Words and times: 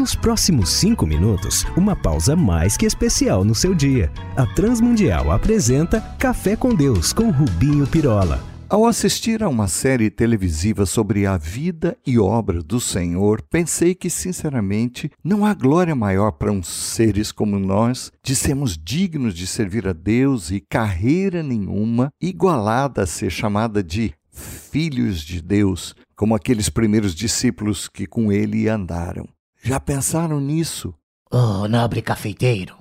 Nos 0.00 0.14
próximos 0.14 0.70
cinco 0.70 1.06
minutos, 1.06 1.66
uma 1.76 1.94
pausa 1.94 2.34
mais 2.34 2.74
que 2.74 2.86
especial 2.86 3.44
no 3.44 3.54
seu 3.54 3.74
dia. 3.74 4.10
A 4.34 4.46
Transmundial 4.46 5.30
apresenta 5.30 6.00
Café 6.18 6.56
com 6.56 6.74
Deus 6.74 7.12
com 7.12 7.30
Rubinho 7.30 7.86
Pirola. 7.86 8.42
Ao 8.66 8.86
assistir 8.86 9.42
a 9.42 9.48
uma 9.50 9.68
série 9.68 10.08
televisiva 10.08 10.86
sobre 10.86 11.26
a 11.26 11.36
vida 11.36 11.98
e 12.06 12.18
obra 12.18 12.62
do 12.62 12.80
Senhor, 12.80 13.42
pensei 13.42 13.94
que, 13.94 14.08
sinceramente, 14.08 15.10
não 15.22 15.44
há 15.44 15.52
glória 15.52 15.94
maior 15.94 16.30
para 16.30 16.50
uns 16.50 16.68
seres 16.68 17.30
como 17.30 17.58
nós 17.58 18.10
de 18.24 18.34
sermos 18.34 18.78
dignos 18.82 19.34
de 19.34 19.46
servir 19.46 19.86
a 19.86 19.92
Deus 19.92 20.50
e 20.50 20.60
carreira 20.60 21.42
nenhuma 21.42 22.10
igualada 22.18 23.02
a 23.02 23.06
ser 23.06 23.28
chamada 23.28 23.82
de 23.82 24.14
filhos 24.30 25.20
de 25.20 25.42
Deus, 25.42 25.94
como 26.16 26.34
aqueles 26.34 26.70
primeiros 26.70 27.14
discípulos 27.14 27.86
que 27.86 28.06
com 28.06 28.32
ele 28.32 28.66
andaram. 28.66 29.28
Já 29.62 29.78
pensaram 29.78 30.40
nisso? 30.40 30.94
Oh, 31.30 31.68
nobre 31.68 32.00
cafeiteiro, 32.00 32.76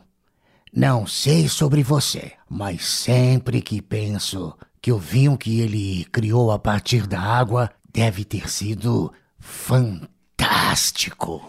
não 0.74 1.06
sei 1.06 1.50
sobre 1.50 1.84
você, 1.84 2.32
mas 2.50 2.86
sempre 2.86 3.62
que 3.62 3.82
penso 3.82 4.58
que 4.82 4.92
o 4.92 4.98
vinho 4.98 5.38
que 5.38 5.60
ele 5.60 6.06
criou 6.06 6.52
a 6.52 6.58
partir 6.58 7.06
da 7.06 7.20
água 7.20 7.70
deve 7.94 8.24
ter 8.24 8.50
sido 8.50 9.12
fantástico. 9.38 11.42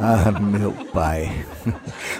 Ah, 0.00 0.30
meu 0.40 0.70
pai. 0.92 1.44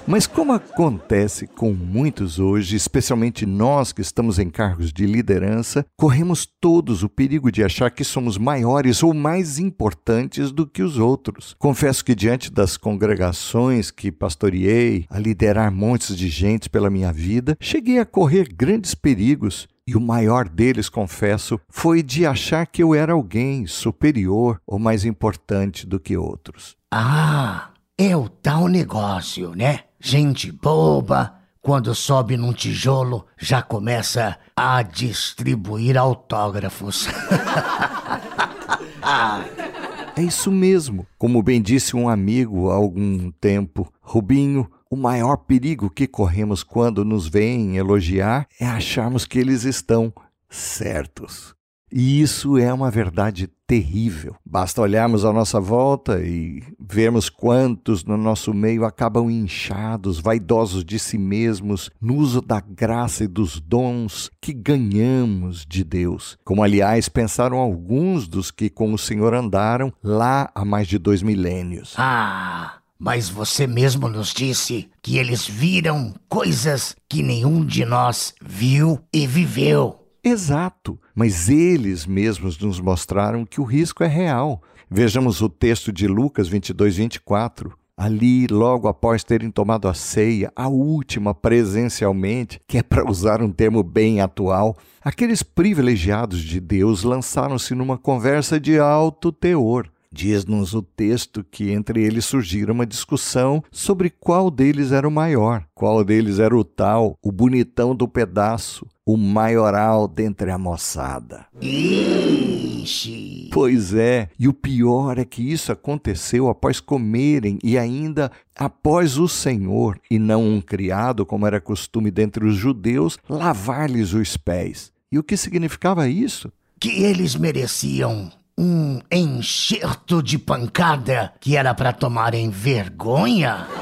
Mas 0.04 0.26
como 0.26 0.52
acontece 0.52 1.46
com 1.46 1.72
muitos 1.72 2.40
hoje, 2.40 2.74
especialmente 2.74 3.46
nós 3.46 3.92
que 3.92 4.00
estamos 4.00 4.38
em 4.38 4.50
cargos 4.50 4.92
de 4.92 5.06
liderança, 5.06 5.86
corremos 5.96 6.44
todos 6.60 7.04
o 7.04 7.08
perigo 7.08 7.52
de 7.52 7.62
achar 7.62 7.90
que 7.90 8.02
somos 8.02 8.36
maiores 8.36 9.02
ou 9.02 9.14
mais 9.14 9.60
importantes 9.60 10.50
do 10.50 10.66
que 10.66 10.82
os 10.82 10.98
outros. 10.98 11.54
Confesso 11.58 12.04
que 12.04 12.16
diante 12.16 12.50
das 12.50 12.76
congregações 12.76 13.92
que 13.92 14.10
pastoreei, 14.10 15.06
a 15.08 15.18
liderar 15.18 15.70
montes 15.70 16.16
de 16.16 16.28
gente 16.28 16.68
pela 16.68 16.90
minha 16.90 17.12
vida, 17.12 17.56
cheguei 17.60 18.00
a 18.00 18.06
correr 18.06 18.52
grandes 18.52 18.94
perigos 18.94 19.68
e 19.88 19.96
o 19.96 20.00
maior 20.02 20.46
deles, 20.46 20.90
confesso, 20.90 21.58
foi 21.66 22.02
de 22.02 22.26
achar 22.26 22.66
que 22.66 22.82
eu 22.82 22.94
era 22.94 23.14
alguém 23.14 23.66
superior 23.66 24.60
ou 24.66 24.78
mais 24.78 25.02
importante 25.02 25.86
do 25.86 25.98
que 25.98 26.14
outros. 26.14 26.76
Ah, 26.90 27.70
é 27.96 28.14
o 28.14 28.28
tal 28.28 28.68
negócio, 28.68 29.54
né? 29.54 29.84
Gente 29.98 30.52
boba, 30.52 31.36
quando 31.62 31.94
sobe 31.94 32.36
num 32.36 32.52
tijolo, 32.52 33.24
já 33.38 33.62
começa 33.62 34.38
a 34.54 34.82
distribuir 34.82 35.96
autógrafos. 35.96 37.08
é 40.14 40.22
isso 40.22 40.52
mesmo. 40.52 41.06
Como 41.16 41.42
bem 41.42 41.62
disse 41.62 41.96
um 41.96 42.10
amigo 42.10 42.70
há 42.70 42.74
algum 42.74 43.30
tempo, 43.30 43.90
Rubinho, 44.02 44.70
o 44.90 44.96
maior 44.96 45.36
perigo 45.36 45.90
que 45.90 46.06
corremos 46.06 46.62
quando 46.62 47.04
nos 47.04 47.28
veem 47.28 47.76
elogiar 47.76 48.46
é 48.60 48.66
acharmos 48.66 49.24
que 49.24 49.38
eles 49.38 49.64
estão 49.64 50.12
certos. 50.48 51.54
E 51.90 52.20
isso 52.20 52.58
é 52.58 52.72
uma 52.72 52.90
verdade 52.90 53.48
terrível. 53.66 54.36
Basta 54.44 54.80
olharmos 54.80 55.24
à 55.24 55.32
nossa 55.32 55.58
volta 55.58 56.20
e 56.20 56.62
vermos 56.78 57.30
quantos 57.30 58.04
no 58.04 58.16
nosso 58.16 58.52
meio 58.52 58.84
acabam 58.84 59.30
inchados, 59.30 60.20
vaidosos 60.20 60.84
de 60.84 60.98
si 60.98 61.16
mesmos, 61.16 61.90
no 62.00 62.16
uso 62.16 62.42
da 62.42 62.60
graça 62.60 63.24
e 63.24 63.28
dos 63.28 63.58
dons 63.58 64.30
que 64.40 64.52
ganhamos 64.52 65.64
de 65.66 65.82
Deus. 65.82 66.38
Como, 66.44 66.62
aliás, 66.62 67.08
pensaram 67.08 67.56
alguns 67.56 68.28
dos 68.28 68.50
que 68.50 68.68
com 68.68 68.92
o 68.92 68.98
Senhor 68.98 69.32
andaram 69.32 69.92
lá 70.02 70.50
há 70.54 70.64
mais 70.64 70.86
de 70.88 70.98
dois 70.98 71.22
milênios. 71.22 71.94
Ah! 71.96 72.77
Mas 73.00 73.28
você 73.28 73.64
mesmo 73.64 74.08
nos 74.08 74.34
disse 74.34 74.90
que 75.00 75.18
eles 75.18 75.46
viram 75.46 76.12
coisas 76.28 76.96
que 77.08 77.22
nenhum 77.22 77.64
de 77.64 77.84
nós 77.84 78.34
viu 78.44 78.98
e 79.12 79.24
viveu. 79.24 80.04
Exato, 80.22 80.98
mas 81.14 81.48
eles 81.48 82.06
mesmos 82.06 82.58
nos 82.58 82.80
mostraram 82.80 83.46
que 83.46 83.60
o 83.60 83.64
risco 83.64 84.02
é 84.02 84.08
real. 84.08 84.60
Vejamos 84.90 85.40
o 85.40 85.48
texto 85.48 85.92
de 85.92 86.08
Lucas 86.08 86.48
22, 86.48 86.96
24. 86.96 87.72
Ali, 87.96 88.48
logo 88.48 88.88
após 88.88 89.22
terem 89.22 89.50
tomado 89.50 89.86
a 89.86 89.94
ceia, 89.94 90.52
a 90.56 90.68
última 90.68 91.32
presencialmente, 91.32 92.60
que 92.66 92.78
é 92.78 92.82
para 92.82 93.08
usar 93.08 93.40
um 93.42 93.50
termo 93.50 93.82
bem 93.82 94.20
atual, 94.20 94.76
aqueles 95.04 95.42
privilegiados 95.42 96.40
de 96.40 96.60
Deus 96.60 97.04
lançaram-se 97.04 97.74
numa 97.74 97.96
conversa 97.96 98.58
de 98.58 98.78
alto 98.78 99.30
teor. 99.30 99.88
Diz-nos 100.10 100.74
o 100.74 100.80
texto 100.80 101.44
que 101.44 101.70
entre 101.70 102.02
eles 102.02 102.24
surgiram 102.24 102.74
uma 102.74 102.86
discussão 102.86 103.62
sobre 103.70 104.08
qual 104.08 104.50
deles 104.50 104.90
era 104.90 105.06
o 105.06 105.10
maior, 105.10 105.66
qual 105.74 106.02
deles 106.02 106.38
era 106.38 106.56
o 106.56 106.64
tal, 106.64 107.18
o 107.22 107.30
bonitão 107.30 107.94
do 107.94 108.08
pedaço, 108.08 108.86
o 109.04 109.16
maioral 109.16 110.08
dentre 110.08 110.50
a 110.50 110.56
moçada. 110.56 111.46
Ixi! 111.60 113.50
Pois 113.52 113.92
é, 113.92 114.30
e 114.38 114.48
o 114.48 114.54
pior 114.54 115.18
é 115.18 115.24
que 115.24 115.42
isso 115.42 115.72
aconteceu 115.72 116.48
após 116.48 116.80
comerem 116.80 117.58
e 117.62 117.76
ainda 117.76 118.30
após 118.56 119.18
o 119.18 119.28
Senhor, 119.28 120.00
e 120.10 120.18
não 120.18 120.42
um 120.42 120.60
criado, 120.60 121.26
como 121.26 121.46
era 121.46 121.60
costume 121.60 122.10
dentre 122.10 122.46
os 122.46 122.54
judeus, 122.54 123.18
lavar-lhes 123.28 124.14
os 124.14 124.36
pés. 124.36 124.90
E 125.10 125.18
o 125.18 125.22
que 125.22 125.36
significava 125.36 126.08
isso? 126.08 126.52
Que 126.80 127.02
eles 127.02 127.34
mereciam 127.34 128.30
um 128.58 128.98
enxerto 129.12 130.20
de 130.20 130.36
pancada 130.36 131.32
que 131.38 131.56
era 131.56 131.72
para 131.72 131.92
tomarem 131.92 132.50
vergonha? 132.50 133.68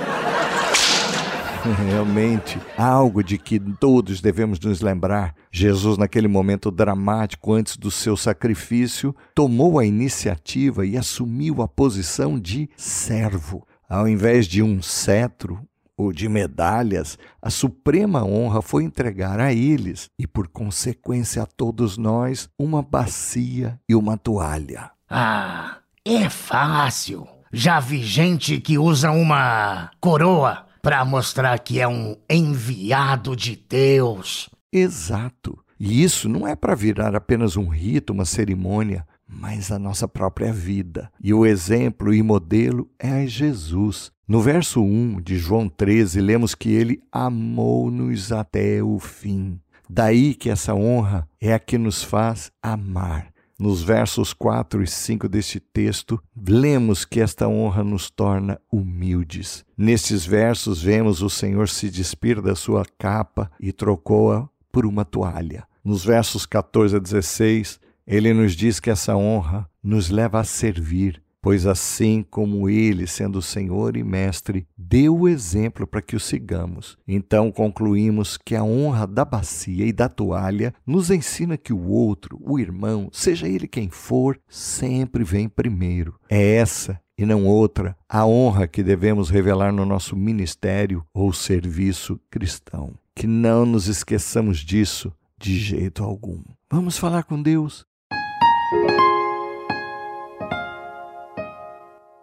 Realmente, 1.88 2.60
algo 2.76 3.24
de 3.24 3.38
que 3.38 3.58
todos 3.58 4.20
devemos 4.20 4.60
nos 4.60 4.82
lembrar. 4.82 5.34
Jesus, 5.50 5.96
naquele 5.96 6.28
momento 6.28 6.70
dramático 6.70 7.54
antes 7.54 7.78
do 7.78 7.90
seu 7.90 8.16
sacrifício, 8.16 9.16
tomou 9.34 9.78
a 9.78 9.86
iniciativa 9.86 10.84
e 10.84 10.96
assumiu 10.96 11.62
a 11.62 11.66
posição 11.66 12.38
de 12.38 12.68
servo. 12.76 13.66
Ao 13.88 14.06
invés 14.06 14.46
de 14.46 14.62
um 14.62 14.82
cetro, 14.82 15.66
ou 15.96 16.12
de 16.12 16.28
medalhas, 16.28 17.18
a 17.40 17.50
suprema 17.50 18.24
honra 18.24 18.60
foi 18.60 18.84
entregar 18.84 19.40
a 19.40 19.52
eles 19.52 20.10
e, 20.18 20.26
por 20.26 20.48
consequência, 20.48 21.42
a 21.42 21.46
todos 21.46 21.96
nós, 21.96 22.48
uma 22.58 22.82
bacia 22.82 23.80
e 23.88 23.94
uma 23.94 24.16
toalha. 24.16 24.90
Ah, 25.08 25.78
é 26.04 26.28
fácil. 26.28 27.26
Já 27.52 27.80
vi 27.80 28.02
gente 28.02 28.60
que 28.60 28.76
usa 28.76 29.10
uma 29.10 29.90
coroa 30.00 30.66
para 30.82 31.04
mostrar 31.04 31.58
que 31.58 31.80
é 31.80 31.88
um 31.88 32.16
enviado 32.28 33.34
de 33.34 33.56
Deus. 33.56 34.50
Exato. 34.72 35.58
E 35.78 36.02
isso 36.02 36.28
não 36.28 36.46
é 36.46 36.54
para 36.54 36.74
virar 36.74 37.14
apenas 37.14 37.56
um 37.56 37.68
rito, 37.68 38.12
uma 38.12 38.24
cerimônia, 38.24 39.06
mas 39.26 39.72
a 39.72 39.78
nossa 39.78 40.06
própria 40.06 40.52
vida. 40.52 41.10
E 41.22 41.34
o 41.34 41.44
exemplo 41.44 42.14
e 42.14 42.22
modelo 42.22 42.88
é 42.98 43.26
Jesus. 43.26 44.12
No 44.28 44.40
verso 44.40 44.82
1 44.82 45.20
de 45.20 45.38
João 45.38 45.68
13, 45.68 46.20
lemos 46.20 46.52
que 46.52 46.70
ele 46.70 47.00
amou-nos 47.12 48.32
até 48.32 48.82
o 48.82 48.98
fim. 48.98 49.60
Daí 49.88 50.34
que 50.34 50.50
essa 50.50 50.74
honra 50.74 51.28
é 51.40 51.54
a 51.54 51.60
que 51.60 51.78
nos 51.78 52.02
faz 52.02 52.50
amar. 52.60 53.28
Nos 53.56 53.84
versos 53.84 54.32
4 54.32 54.82
e 54.82 54.86
5 54.88 55.28
deste 55.28 55.60
texto, 55.60 56.20
lemos 56.36 57.04
que 57.04 57.20
esta 57.20 57.46
honra 57.46 57.84
nos 57.84 58.10
torna 58.10 58.60
humildes. 58.70 59.64
Nestes 59.78 60.26
versos, 60.26 60.82
vemos 60.82 61.22
o 61.22 61.30
Senhor 61.30 61.68
se 61.68 61.88
despir 61.88 62.42
da 62.42 62.56
sua 62.56 62.84
capa 62.98 63.48
e 63.60 63.70
trocou-a 63.70 64.48
por 64.72 64.84
uma 64.86 65.04
toalha. 65.04 65.68
Nos 65.84 66.04
versos 66.04 66.44
14 66.44 66.96
a 66.96 66.98
16, 66.98 67.78
ele 68.04 68.34
nos 68.34 68.56
diz 68.56 68.80
que 68.80 68.90
essa 68.90 69.16
honra 69.16 69.70
nos 69.80 70.10
leva 70.10 70.40
a 70.40 70.44
servir, 70.44 71.22
Pois 71.42 71.66
assim 71.66 72.24
como 72.28 72.68
ele, 72.68 73.06
sendo 73.06 73.40
Senhor 73.40 73.96
e 73.96 74.02
Mestre, 74.02 74.66
deu 74.76 75.16
o 75.16 75.28
exemplo 75.28 75.86
para 75.86 76.02
que 76.02 76.16
o 76.16 76.20
sigamos, 76.20 76.98
então 77.06 77.52
concluímos 77.52 78.36
que 78.36 78.56
a 78.56 78.64
honra 78.64 79.06
da 79.06 79.24
bacia 79.24 79.86
e 79.86 79.92
da 79.92 80.08
toalha 80.08 80.74
nos 80.84 81.10
ensina 81.10 81.56
que 81.56 81.72
o 81.72 81.88
outro, 81.88 82.38
o 82.42 82.58
irmão, 82.58 83.08
seja 83.12 83.48
ele 83.48 83.68
quem 83.68 83.88
for, 83.88 84.40
sempre 84.48 85.22
vem 85.22 85.48
primeiro. 85.48 86.18
É 86.28 86.56
essa 86.56 87.00
e 87.18 87.24
não 87.24 87.46
outra 87.46 87.96
a 88.08 88.26
honra 88.26 88.66
que 88.66 88.82
devemos 88.82 89.30
revelar 89.30 89.72
no 89.72 89.86
nosso 89.86 90.14
ministério 90.14 91.04
ou 91.14 91.32
serviço 91.32 92.20
cristão. 92.30 92.94
Que 93.14 93.26
não 93.26 93.64
nos 93.64 93.88
esqueçamos 93.88 94.58
disso 94.58 95.12
de 95.38 95.58
jeito 95.58 96.02
algum. 96.04 96.42
Vamos 96.70 96.98
falar 96.98 97.22
com 97.22 97.40
Deus. 97.40 97.86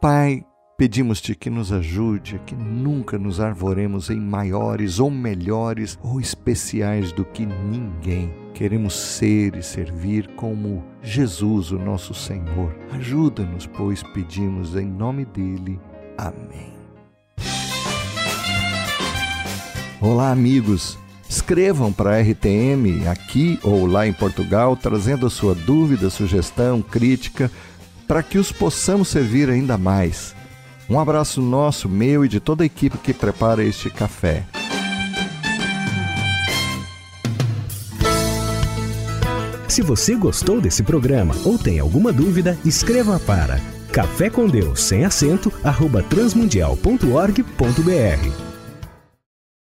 Pai, 0.04 0.44
pedimos-te 0.78 1.34
que 1.34 1.50
nos 1.50 1.72
ajude 1.72 2.38
que 2.46 2.54
nunca 2.54 3.18
nos 3.18 3.40
arvoremos 3.40 4.10
em 4.10 4.20
maiores 4.20 5.00
ou 5.00 5.10
melhores 5.10 5.98
ou 6.04 6.20
especiais 6.20 7.14
do 7.14 7.24
que 7.24 7.46
ninguém. 7.46 8.30
Queremos 8.54 8.94
ser 8.96 9.56
e 9.56 9.64
servir 9.64 10.28
como 10.36 10.84
Jesus, 11.02 11.72
o 11.72 11.80
nosso 11.80 12.14
Senhor. 12.14 12.76
Ajuda-nos, 12.92 13.66
pois 13.66 14.04
pedimos 14.04 14.76
em 14.76 14.86
nome 14.86 15.24
dele. 15.24 15.80
Amém. 16.18 16.74
Olá, 20.02 20.32
amigos. 20.32 21.00
Escrevam 21.30 21.94
para 21.94 22.18
a 22.18 22.22
RTM 22.22 23.08
aqui 23.08 23.58
ou 23.64 23.88
lá 23.88 24.06
em 24.06 24.14
Portugal, 24.14 24.76
trazendo 24.76 25.26
a 25.26 25.30
sua 25.30 25.56
dúvida, 25.56 26.10
sugestão, 26.10 26.80
crítica, 26.82 27.50
para 28.14 28.22
que 28.22 28.38
os 28.38 28.52
possamos 28.52 29.08
servir 29.08 29.50
ainda 29.50 29.76
mais. 29.76 30.36
Um 30.88 31.00
abraço 31.00 31.42
nosso, 31.42 31.90
meu 31.90 32.24
e 32.24 32.28
de 32.28 32.40
toda 32.40 32.62
a 32.62 32.66
equipe 32.68 32.96
que 33.00 33.12
prepara 33.12 33.64
este 33.64 33.90
café. 33.90 34.44
Se 39.68 39.82
você 39.82 40.14
gostou 40.14 40.62
desse 40.62 40.84
programa 40.84 41.34
ou 41.44 41.58
tem 41.58 41.80
alguma 41.80 42.14
dúvida, 42.14 42.56
escreva 42.64 43.20
para 43.20 43.60
café 43.92 44.30
com 44.30 44.48
Deus 44.48 44.84
sem 44.84 45.04
acento 45.04 45.52
arroba 45.64 46.04
transmundial.org.br 46.04 48.53